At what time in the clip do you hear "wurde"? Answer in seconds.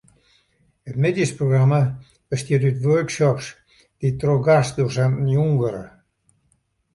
5.59-5.85